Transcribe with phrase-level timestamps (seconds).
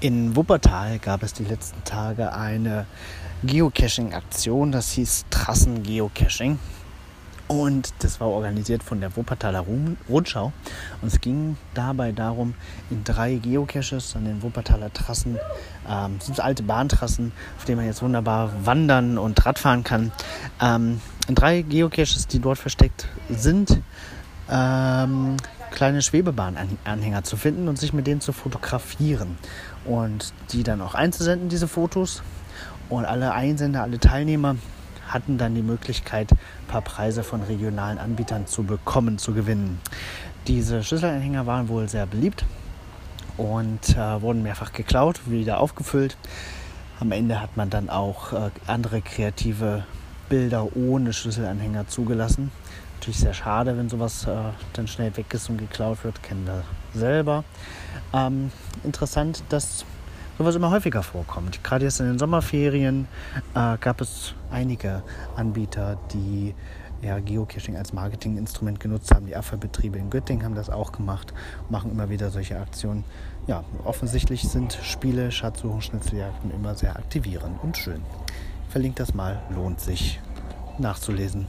[0.00, 2.86] In Wuppertal gab es die letzten Tage eine
[3.42, 6.60] Geocaching-Aktion, das hieß Trassen-Geocaching.
[7.48, 9.64] Und das war organisiert von der Wuppertaler
[10.08, 10.52] Rundschau.
[11.02, 12.54] Und es ging dabei darum,
[12.90, 15.36] in drei Geocaches an den Wuppertaler Trassen,
[15.90, 20.12] ähm, sind alte Bahntrassen, auf denen man jetzt wunderbar wandern und Radfahren kann,
[20.62, 23.80] ähm, in drei Geocaches, die dort versteckt sind,
[24.48, 25.38] ähm,
[25.70, 29.38] kleine Schwebebahnanhänger zu finden und sich mit denen zu fotografieren
[29.84, 32.22] und die dann auch einzusenden, diese Fotos.
[32.88, 34.56] Und alle Einsender, alle Teilnehmer
[35.08, 39.80] hatten dann die Möglichkeit, ein paar Preise von regionalen Anbietern zu bekommen, zu gewinnen.
[40.46, 42.44] Diese Schlüsselanhänger waren wohl sehr beliebt
[43.36, 46.16] und äh, wurden mehrfach geklaut, wieder aufgefüllt.
[47.00, 49.84] Am Ende hat man dann auch äh, andere kreative
[50.28, 52.50] Bilder ohne Schlüsselanhänger zugelassen.
[52.96, 54.36] Natürlich sehr schade, wenn sowas äh,
[54.72, 56.64] dann schnell weg ist und geklaut wird, kennen wir
[56.98, 57.44] selber.
[58.12, 58.50] Ähm,
[58.82, 59.84] interessant, dass
[60.36, 61.62] sowas immer häufiger vorkommt.
[61.62, 63.08] Gerade jetzt in den Sommerferien
[63.54, 65.02] äh, gab es einige
[65.36, 66.54] Anbieter, die
[67.02, 69.26] ja, Geocaching als Marketinginstrument genutzt haben.
[69.26, 71.32] Die Abfallbetriebe in Göttingen haben das auch gemacht,
[71.68, 73.04] machen immer wieder solche Aktionen.
[73.46, 78.02] Ja, offensichtlich sind Spiele, Schatzsuchen, Schnitzeljagden immer sehr aktivierend und schön.
[78.68, 80.20] Verlinkt das mal, lohnt sich
[80.78, 81.46] nachzulesen.